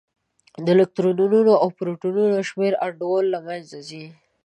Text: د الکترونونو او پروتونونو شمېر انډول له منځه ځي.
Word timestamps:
د 0.65 0.67
الکترونونو 0.75 1.53
او 1.61 1.67
پروتونونو 1.77 2.37
شمېر 2.49 2.73
انډول 2.85 3.23
له 3.33 3.39
منځه 3.47 3.77
ځي. 3.89 4.05